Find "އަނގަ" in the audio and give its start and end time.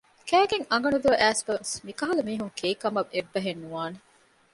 0.71-0.89